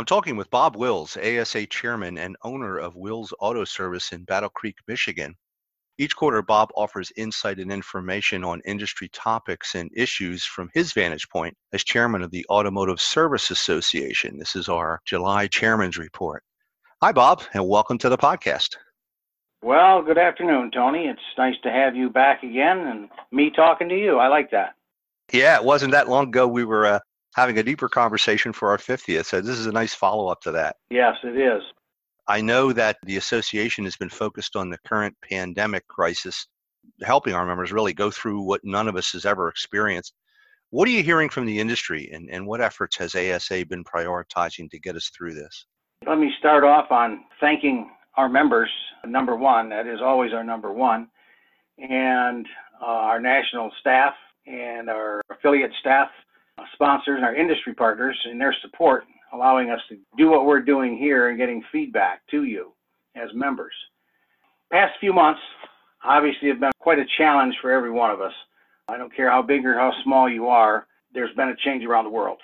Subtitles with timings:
[0.00, 4.48] I'm talking with Bob Wills, ASA chairman and owner of Wills Auto Service in Battle
[4.48, 5.34] Creek, Michigan.
[5.98, 11.28] Each quarter, Bob offers insight and information on industry topics and issues from his vantage
[11.28, 14.38] point as chairman of the Automotive Service Association.
[14.38, 16.42] This is our July Chairman's Report.
[17.02, 18.78] Hi, Bob, and welcome to the podcast.
[19.62, 21.08] Well, good afternoon, Tony.
[21.08, 24.16] It's nice to have you back again and me talking to you.
[24.16, 24.76] I like that.
[25.30, 27.00] Yeah, it wasn't that long ago we were uh,
[27.34, 29.26] having a deeper conversation for our 50th.
[29.26, 30.76] So this is a nice follow up to that.
[30.90, 31.62] Yes, it is.
[32.28, 36.46] I know that the association has been focused on the current pandemic crisis,
[37.02, 40.14] helping our members really go through what none of us has ever experienced.
[40.70, 44.70] What are you hearing from the industry and, and what efforts has ASA been prioritizing
[44.70, 45.66] to get us through this?
[46.06, 48.70] Let me start off on thanking our members,
[49.06, 51.08] number one, that is always our number one,
[51.78, 52.46] and
[52.80, 54.14] uh, our national staff
[54.46, 56.08] and our affiliate staff
[56.74, 60.96] sponsors and our industry partners and their support, allowing us to do what we're doing
[60.96, 62.72] here and getting feedback to you
[63.16, 63.74] as members.
[64.70, 65.40] Past few months
[66.04, 68.32] obviously have been quite a challenge for every one of us.
[68.88, 72.04] I don't care how big or how small you are, there's been a change around
[72.04, 72.38] the world.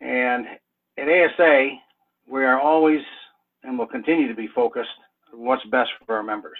[0.00, 0.46] And
[0.98, 1.68] at ASA,
[2.30, 3.00] we are always
[3.62, 4.88] and will continue to be focused
[5.32, 6.58] on what's best for our members.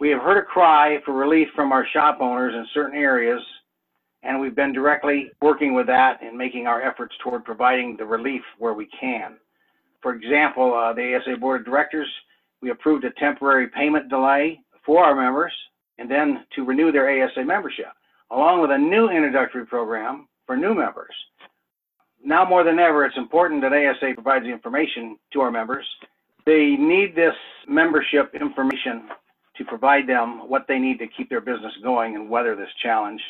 [0.00, 3.40] We have heard a cry for relief from our shop owners in certain areas
[4.22, 8.42] and we've been directly working with that and making our efforts toward providing the relief
[8.58, 9.36] where we can.
[10.02, 12.08] For example, uh, the ASA Board of Directors,
[12.62, 15.52] we approved a temporary payment delay for our members
[15.98, 17.92] and then to renew their ASA membership,
[18.30, 21.14] along with a new introductory program for new members.
[22.22, 25.86] Now more than ever, it's important that ASA provides the information to our members.
[26.44, 27.34] They need this
[27.68, 29.08] membership information
[29.56, 33.20] to provide them what they need to keep their business going and weather this challenge.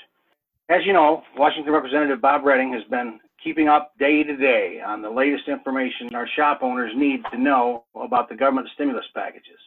[0.70, 5.02] As you know, Washington Representative Bob Redding has been keeping up day to day on
[5.02, 9.58] the latest information our shop owners need to know about the government stimulus packages.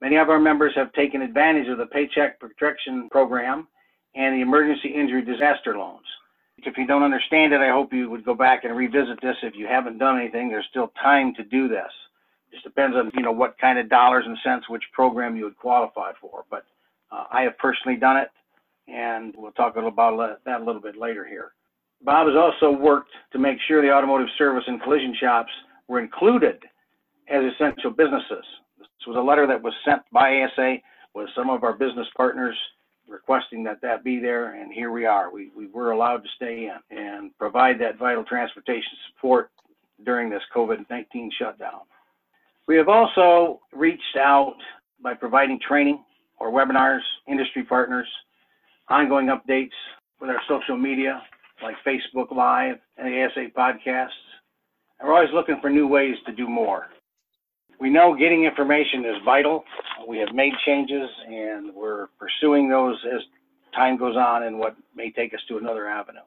[0.00, 3.68] Many of our members have taken advantage of the Paycheck Protection Program
[4.14, 6.06] and the Emergency Injury Disaster Loans.
[6.56, 9.36] If you don't understand it, I hope you would go back and revisit this.
[9.42, 11.92] If you haven't done anything, there's still time to do this.
[12.48, 15.44] It just depends on you know what kind of dollars and cents which program you
[15.44, 16.44] would qualify for.
[16.50, 16.64] But
[17.12, 18.30] uh, I have personally done it
[18.88, 21.52] and we'll talk about that a little bit later here.
[22.02, 25.50] Bob has also worked to make sure the automotive service and collision shops
[25.88, 26.62] were included
[27.28, 28.44] as essential businesses.
[28.78, 30.76] This was a letter that was sent by ASA
[31.14, 32.56] with some of our business partners
[33.08, 35.30] requesting that that be there, and here we are.
[35.30, 39.50] We, we were allowed to stay in and provide that vital transportation support
[40.04, 41.80] during this COVID-19 shutdown.
[42.66, 44.56] We have also reached out
[45.00, 46.04] by providing training
[46.38, 48.08] or webinars, industry partners,
[48.88, 49.72] ongoing updates
[50.20, 51.22] with our social media
[51.62, 54.10] like Facebook Live and the ASA podcasts.
[54.98, 56.88] And we're always looking for new ways to do more.
[57.78, 59.64] We know getting information is vital.
[60.08, 63.20] We have made changes and we're pursuing those as
[63.74, 66.20] time goes on and what may take us to another avenue.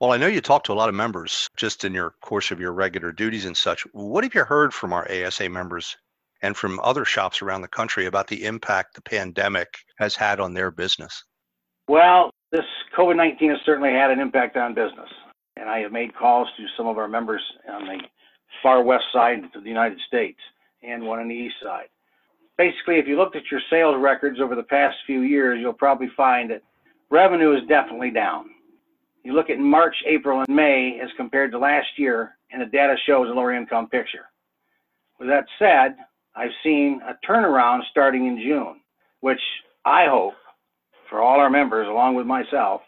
[0.00, 2.58] Well, I know you talk to a lot of members just in your course of
[2.58, 3.82] your regular duties and such.
[3.92, 5.96] What have you heard from our ASA members
[6.42, 10.54] and from other shops around the country about the impact the pandemic has had on
[10.54, 11.22] their business?
[11.92, 12.64] Well, this
[12.96, 15.10] COVID 19 has certainly had an impact on business.
[15.58, 17.98] And I have made calls to some of our members on the
[18.62, 20.38] far west side of the United States
[20.82, 21.88] and one on the east side.
[22.56, 26.08] Basically, if you looked at your sales records over the past few years, you'll probably
[26.16, 26.62] find that
[27.10, 28.46] revenue is definitely down.
[29.22, 32.96] You look at March, April, and May as compared to last year, and the data
[33.04, 34.30] shows a lower income picture.
[35.20, 35.96] With that said,
[36.34, 38.80] I've seen a turnaround starting in June,
[39.20, 39.42] which
[39.84, 40.32] I hope
[41.12, 42.80] for all our members, along with myself,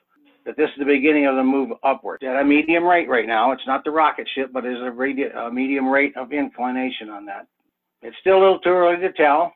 [0.46, 2.24] that this is the beginning of the move upward.
[2.24, 5.52] At a medium rate right now, it's not the rocket ship, but is a, a
[5.52, 7.46] medium rate of inclination on that.
[8.02, 9.52] It's still a little too early to tell.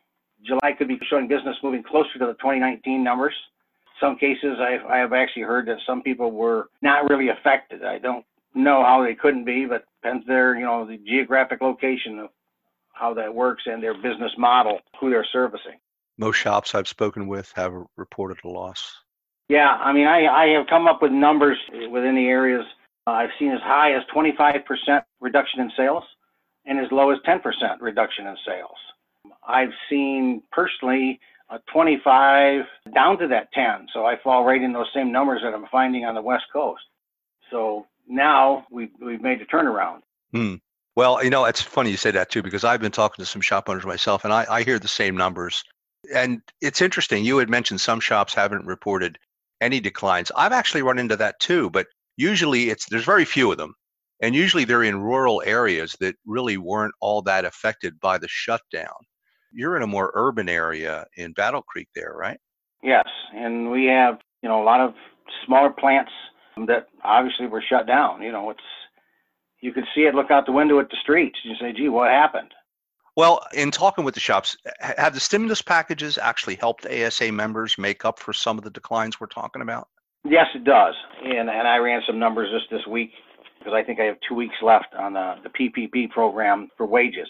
[0.46, 3.34] July could be showing business moving closer to the 2019 numbers.
[4.00, 7.84] Some cases I, I have actually heard that some people were not really affected.
[7.84, 8.24] I don't
[8.54, 12.28] know how they couldn't be, but depends their, you know, the geographic location of
[12.92, 15.78] how that works and their business model, who they're servicing
[16.18, 18.92] most shops I've spoken with have reported a loss.
[19.48, 21.56] Yeah, I mean, I, I have come up with numbers
[21.90, 22.64] within the areas.
[23.06, 26.04] Uh, I've seen as high as 25% reduction in sales
[26.66, 27.40] and as low as 10%
[27.80, 28.76] reduction in sales.
[29.46, 31.18] I've seen personally
[31.50, 33.86] a 25 down to that 10.
[33.94, 36.82] So I fall right in those same numbers that I'm finding on the West Coast.
[37.50, 40.00] So now we've, we've made a turnaround.
[40.32, 40.56] Hmm.
[40.94, 43.40] Well, you know, it's funny you say that too, because I've been talking to some
[43.40, 45.64] shop owners myself and I, I hear the same numbers.
[46.14, 47.24] And it's interesting.
[47.24, 49.18] You had mentioned some shops haven't reported
[49.60, 50.30] any declines.
[50.36, 51.86] I've actually run into that too, but
[52.16, 53.74] usually it's there's very few of them.
[54.20, 58.88] And usually they're in rural areas that really weren't all that affected by the shutdown.
[59.52, 62.38] You're in a more urban area in Battle Creek there, right?
[62.82, 64.94] Yes, and we have, you know, a lot of
[65.46, 66.12] smaller plants
[66.66, 68.22] that obviously were shut down.
[68.22, 68.60] You know, it's
[69.60, 71.38] you could see it look out the window at the streets.
[71.44, 72.52] You say, "Gee, what happened?"
[73.18, 78.04] Well, in talking with the shops, have the stimulus packages actually helped ASA members make
[78.04, 79.88] up for some of the declines we're talking about?
[80.24, 80.94] Yes, it does.
[81.24, 83.10] And and I ran some numbers just this week
[83.58, 87.26] because I think I have two weeks left on the, the PPP program for wages.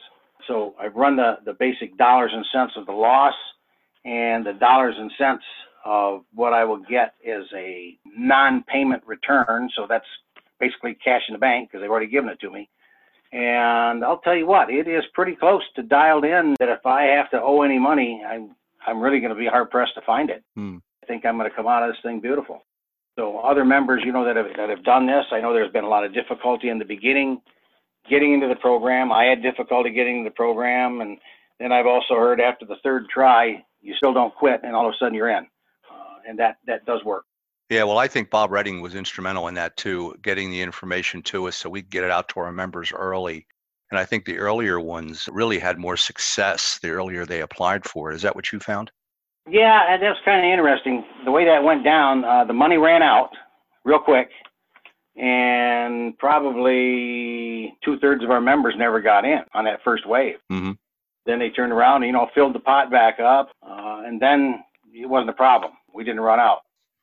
[0.47, 3.33] So I've run the, the basic dollars and cents of the loss
[4.05, 5.45] and the dollars and cents
[5.87, 9.71] of what I will get as a non-payment return.
[9.75, 10.05] So that's
[10.61, 12.69] basically cash in the bank because they've already given it to me.
[13.33, 17.03] And I'll tell you what, it is pretty close to dialed in that if I
[17.17, 18.55] have to owe any money, I'm
[18.87, 20.43] I'm really going to be hard pressed to find it.
[20.55, 20.79] Hmm.
[21.03, 22.65] I think I'm going to come out of this thing beautiful.
[23.19, 25.85] So other members, you know, that have that have done this, I know there's been
[25.85, 27.41] a lot of difficulty in the beginning
[28.09, 29.13] getting into the program.
[29.13, 31.19] I had difficulty getting into the program, and
[31.61, 34.95] then I've also heard after the third try, you still don't quit, and all of
[34.95, 35.47] a sudden you're in,
[35.91, 37.25] uh, and that that does work.
[37.71, 41.49] Yeah, well, I think Bob Redding was instrumental in that too, getting the information to
[41.49, 43.47] us so we could get it out to our members early.
[43.91, 48.11] And I think the earlier ones really had more success the earlier they applied for
[48.11, 48.17] it.
[48.17, 48.91] Is that what you found?
[49.51, 51.05] Yeah, and that's kind of interesting.
[51.25, 53.31] The way that went down, uh, the money ran out
[53.85, 54.29] real quick,
[55.17, 60.37] and probably two thirds of our members never got in on that first wave.
[60.53, 60.73] Mm-hmm.
[61.25, 64.63] Then they turned around, and, you know, filled the pot back up, uh, and then
[64.93, 65.73] it wasn't a problem.
[65.95, 66.59] We didn't run out.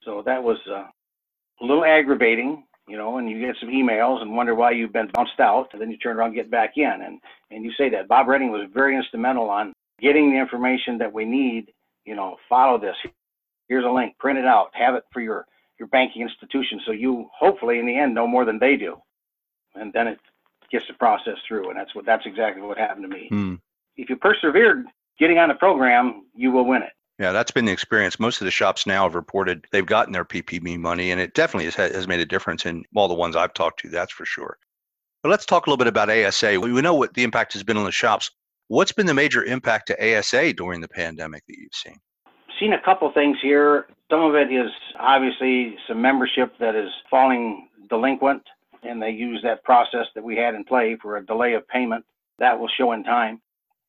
[0.06, 0.86] So that was uh,
[1.62, 5.10] a little aggravating, you know, and you get some emails and wonder why you've been
[5.14, 7.02] bounced out, and then you turn around and get back in.
[7.06, 7.20] And,
[7.52, 8.08] and you say that.
[8.08, 11.72] Bob Redding was very instrumental on getting the information that we need,
[12.06, 12.96] you know, follow this.
[13.68, 15.46] Here's a link, print it out, have it for your,
[15.80, 18.98] your banking institution so you hopefully in the end know more than they do.
[19.74, 20.20] And then it
[20.72, 21.70] gets the process through.
[21.70, 23.28] And that's what that's exactly what happened to me.
[23.32, 23.60] Mm.
[23.98, 24.86] If you persevered
[25.20, 26.92] getting on the program, you will win it.
[27.18, 28.20] Yeah, that's been the experience.
[28.20, 31.66] Most of the shops now have reported they've gotten their PPP money, and it definitely
[31.66, 34.58] has, has made a difference in all the ones I've talked to, that's for sure.
[35.24, 36.60] But let's talk a little bit about ASA.
[36.60, 38.32] We know what the impact has been on the shops.
[38.68, 41.96] What's been the major impact to ASA during the pandemic that you've seen?
[42.60, 43.88] Seen a couple things here.
[44.12, 44.70] Some of it is
[45.00, 48.44] obviously some membership that is falling delinquent,
[48.84, 52.04] and they use that process that we had in play for a delay of payment.
[52.40, 53.42] That will show in time.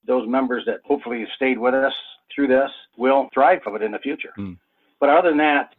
[0.06, 1.93] Those members that hopefully have stayed with us
[2.34, 4.32] through this will thrive from it in the future.
[4.38, 4.58] Mm.
[5.00, 5.75] But other than that,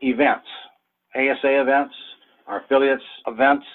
[0.00, 0.46] events,
[1.14, 1.94] ASA events,
[2.46, 3.66] our affiliates events,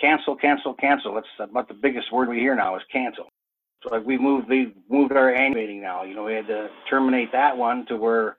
[0.00, 1.14] cancel, cancel, cancel.
[1.14, 3.28] That's about the biggest word we hear now is cancel.
[3.82, 6.02] So like we moved we moved our annual meeting now.
[6.02, 8.36] You know, we had to terminate that one to where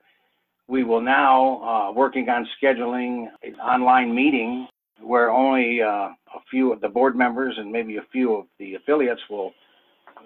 [0.68, 4.68] we will now uh, working on scheduling an online meeting
[5.02, 8.76] where only uh, a few of the board members and maybe a few of the
[8.76, 9.54] affiliates will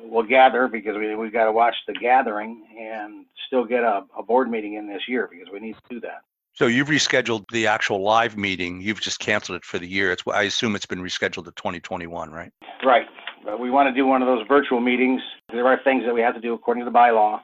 [0.02, 4.24] will gather because we we got to watch the gathering and still get a, a
[4.24, 6.22] board meeting in this year because we need to do that.
[6.56, 8.80] So you've rescheduled the actual live meeting.
[8.80, 10.12] You've just canceled it for the year.
[10.12, 12.52] It's I assume it's been rescheduled to 2021, right?
[12.86, 13.08] Right.
[13.44, 15.22] But we want to do one of those virtual meetings.
[15.52, 17.42] There are things that we have to do according to the bylaw.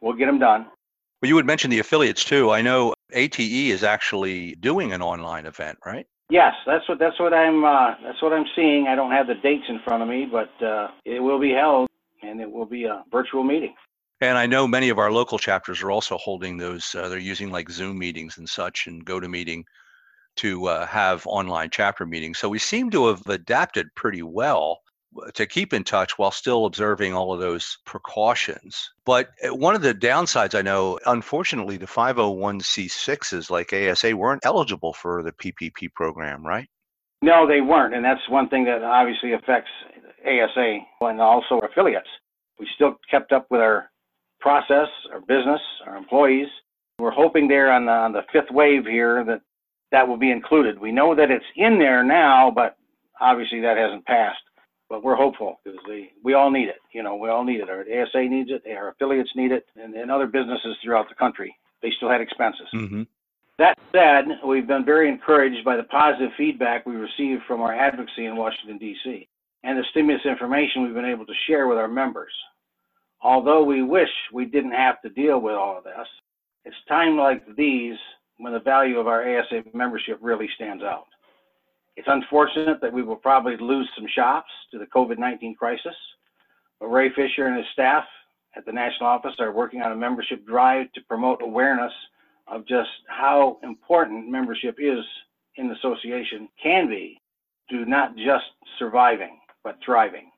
[0.00, 0.66] We'll get them done.
[1.20, 2.50] Well, you would mention the affiliates too.
[2.50, 6.06] I know ATE is actually doing an online event, right?
[6.30, 8.86] Yes, that's what that's what I'm uh, that's what I'm seeing.
[8.86, 11.89] I don't have the dates in front of me, but uh, it will be held
[12.22, 13.74] and it will be a virtual meeting.
[14.20, 16.94] And I know many of our local chapters are also holding those.
[16.94, 19.64] Uh, they're using like Zoom meetings and such and GoToMeeting
[20.36, 22.38] to uh, have online chapter meetings.
[22.38, 24.80] So we seem to have adapted pretty well
[25.16, 28.90] uh, to keep in touch while still observing all of those precautions.
[29.06, 34.92] But uh, one of the downsides I know, unfortunately, the 501c6s like ASA weren't eligible
[34.92, 36.68] for the PPP program, right?
[37.22, 37.94] No, they weren't.
[37.94, 39.70] And that's one thing that obviously affects
[40.26, 42.08] ASA and also affiliates.
[42.58, 43.90] We still kept up with our
[44.40, 46.48] process, our business, our employees.
[46.98, 49.40] We're hoping there on the, on the fifth wave here that
[49.92, 50.78] that will be included.
[50.78, 52.76] We know that it's in there now, but
[53.20, 54.40] obviously that hasn't passed.
[54.88, 55.78] But we're hopeful because
[56.24, 56.80] we all need it.
[56.92, 57.70] You know, we all need it.
[57.70, 61.56] Our ASA needs it, our affiliates need it, and, and other businesses throughout the country.
[61.80, 62.66] They still had expenses.
[62.74, 63.02] Mm-hmm.
[63.58, 68.26] That said, we've been very encouraged by the positive feedback we received from our advocacy
[68.26, 69.28] in Washington, D.C.,
[69.62, 72.32] and the stimulus information we've been able to share with our members.
[73.22, 76.08] although we wish we didn't have to deal with all of this,
[76.64, 77.98] it's times like these
[78.38, 81.06] when the value of our ASA membership really stands out.
[81.96, 85.94] It's unfortunate that we will probably lose some shops to the COVID 19 crisis,
[86.78, 88.04] but Ray Fisher and his staff
[88.56, 91.92] at the national office are working on a membership drive to promote awareness
[92.46, 95.04] of just how important membership is
[95.56, 97.20] in the association, can be,
[97.70, 98.46] to not just
[98.78, 100.30] surviving, but thriving.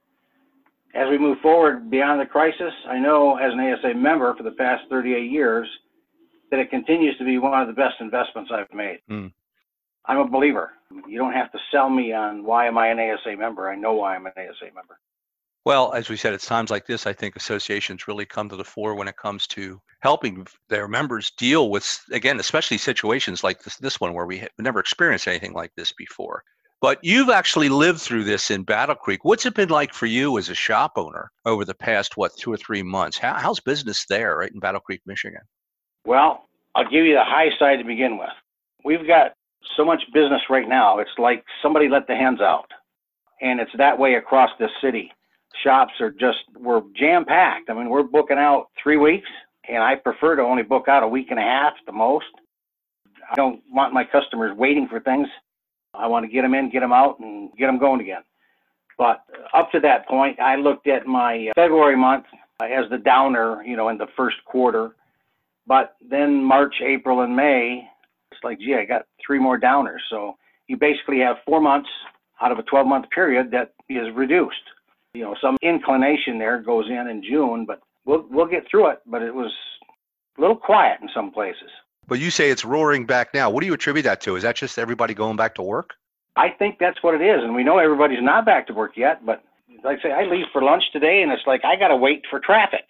[0.94, 4.50] As we move forward beyond the crisis, I know as an ASA member for the
[4.52, 5.68] past 38 years
[6.50, 9.00] that it continues to be one of the best investments I've made.
[9.10, 9.32] Mm.
[10.04, 10.72] I'm a believer.
[11.08, 13.70] You don't have to sell me on why am I an ASA member.
[13.70, 14.98] I know why I'm an ASA member.
[15.64, 18.64] Well, as we said, it's times like this, I think associations really come to the
[18.64, 23.76] fore when it comes to helping their members deal with, again, especially situations like this,
[23.76, 26.42] this one where we have never experienced anything like this before.
[26.82, 29.24] But you've actually lived through this in Battle Creek.
[29.24, 32.52] What's it been like for you as a shop owner over the past, what, two
[32.52, 33.16] or three months?
[33.16, 35.42] How, how's business there, right in Battle Creek, Michigan?
[36.04, 38.30] Well, I'll give you the high side to begin with.
[38.84, 39.34] We've got
[39.76, 40.98] so much business right now.
[40.98, 42.66] It's like somebody let the hands out.
[43.40, 45.12] And it's that way across the city.
[45.62, 47.70] Shops are just, we're jam packed.
[47.70, 49.28] I mean, we're booking out three weeks,
[49.68, 52.26] and I prefer to only book out a week and a half the most.
[53.30, 55.28] I don't want my customers waiting for things.
[55.94, 58.22] I want to get them in, get them out, and get them going again.
[58.98, 62.24] But up to that point, I looked at my uh, February month
[62.60, 64.94] uh, as the downer, you know, in the first quarter.
[65.66, 67.88] But then March, April, and May,
[68.30, 70.00] it's like, gee, I got three more downers.
[70.10, 71.88] So you basically have four months
[72.40, 74.56] out of a 12 month period that is reduced.
[75.14, 79.00] You know, some inclination there goes in in June, but we'll we'll get through it.
[79.06, 79.52] But it was
[80.38, 81.70] a little quiet in some places.
[82.06, 83.50] But you say it's roaring back now.
[83.50, 84.36] What do you attribute that to?
[84.36, 85.90] Is that just everybody going back to work?
[86.36, 89.24] I think that's what it is, and we know everybody's not back to work yet.
[89.24, 89.42] But
[89.84, 92.24] like I say, I leave for lunch today, and it's like I got to wait
[92.30, 92.84] for traffic.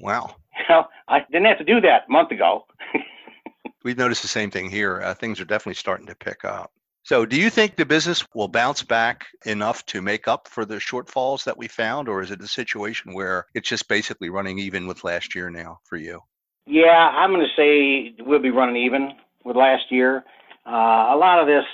[0.00, 0.36] Wow.
[0.58, 2.66] You know, I didn't have to do that a month ago.
[3.84, 5.00] We've noticed the same thing here.
[5.02, 6.72] Uh, things are definitely starting to pick up.
[7.04, 10.76] So, do you think the business will bounce back enough to make up for the
[10.76, 14.86] shortfalls that we found, or is it a situation where it's just basically running even
[14.86, 16.20] with last year now for you?
[16.68, 19.12] Yeah, I'm going to say we'll be running even
[19.44, 20.22] with last year.
[20.66, 21.64] Uh, a lot of this,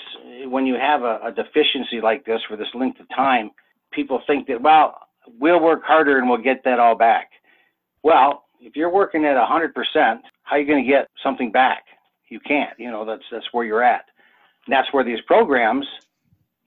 [0.49, 3.51] when you have a, a deficiency like this for this length of time,
[3.93, 5.01] people think that, well,
[5.41, 7.31] we'll work harder and we'll get that all back.
[8.05, 9.73] Well, if you're working at 100%,
[10.45, 11.85] how are you going to get something back?
[12.29, 12.79] You can't.
[12.79, 14.05] You know, that's that's where you're at.
[14.67, 15.87] And that's where these programs,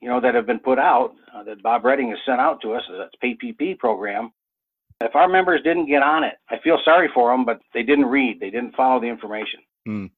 [0.00, 2.74] you know, that have been put out, uh, that Bob Redding has sent out to
[2.74, 4.32] us, that's PPP program.
[5.00, 8.06] If our members didn't get on it, I feel sorry for them, but they didn't
[8.06, 9.60] read, they didn't follow the information.
[9.86, 10.10] Mm.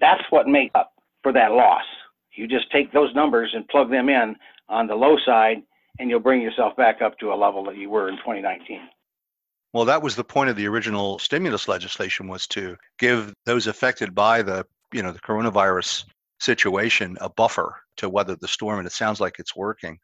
[0.00, 0.92] That's what makes up
[1.22, 1.84] for that loss.
[2.32, 4.36] You just take those numbers and plug them in
[4.68, 5.62] on the low side,
[5.98, 8.80] and you'll bring yourself back up to a level that you were in 2019.
[9.72, 14.14] Well, that was the point of the original stimulus legislation was to give those affected
[14.14, 16.04] by the, you know, the coronavirus
[16.40, 19.98] situation a buffer to weather the storm and it sounds like it's working.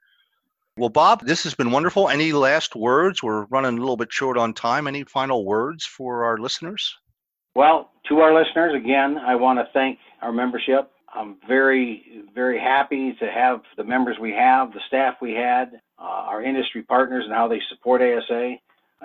[0.76, 2.08] Well, Bob, this has been wonderful.
[2.08, 3.22] Any last words?
[3.22, 4.86] We're running a little bit short on time.
[4.86, 6.96] Any final words for our listeners?
[7.54, 10.90] Well, to our listeners, again, I want to thank our membership.
[11.14, 16.02] I'm very, very happy to have the members we have, the staff we had, uh,
[16.02, 18.56] our industry partners, and how they support ASA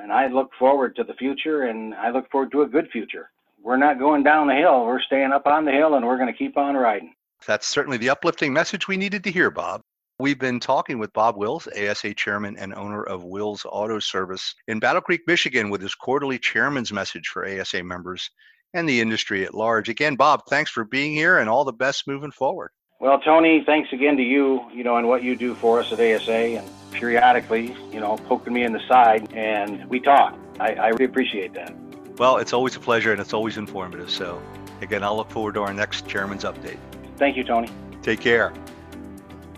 [0.01, 3.29] and I look forward to the future and I look forward to a good future.
[3.61, 6.31] We're not going down the hill, we're staying up on the hill and we're going
[6.31, 7.13] to keep on riding.
[7.45, 9.81] That's certainly the uplifting message we needed to hear, Bob.
[10.21, 14.77] We've been talking with Bob Wills, ASA chairman and owner of Wills Auto Service in
[14.77, 18.29] Battle Creek, Michigan, with his quarterly chairman's message for ASA members
[18.73, 19.87] and the industry at large.
[19.87, 22.71] Again, Bob, thanks for being here and all the best moving forward.
[22.99, 26.01] Well, Tony, thanks again to you, you know, and what you do for us at
[26.01, 30.37] ASA and periodically, you know, poking me in the side and we talk.
[30.59, 31.73] I, I really appreciate that.
[32.17, 34.09] Well, it's always a pleasure and it's always informative.
[34.09, 34.41] So,
[34.81, 36.77] again, I'll look forward to our next chairman's update.
[37.15, 37.69] Thank you, Tony.
[38.01, 38.51] Take care.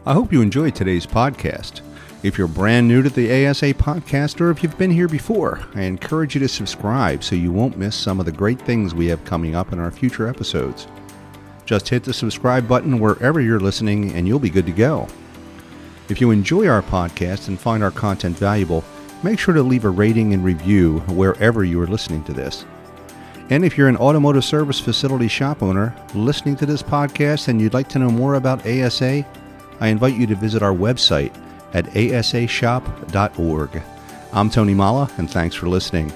[0.03, 1.81] I hope you enjoyed today's podcast.
[2.24, 5.84] If you're brand new to the ASA podcast or if you've been here before, I
[5.84, 9.24] encourage you to subscribe so you won't miss some of the great things we have
[9.25, 10.88] coming up in our future episodes.
[11.67, 15.08] Just hit the subscribe button wherever you're listening and you'll be good to go.
[16.10, 18.84] If you enjoy our podcast and find our content valuable,
[19.22, 22.65] make sure to leave a rating and review wherever you are listening to this.
[23.51, 27.75] And if you're an automotive service facility shop owner listening to this podcast and you'd
[27.75, 29.24] like to know more about ASA,
[29.81, 31.33] I invite you to visit our website
[31.73, 33.81] at asashop.org.
[34.31, 36.13] I'm Tony Molla, and thanks for listening.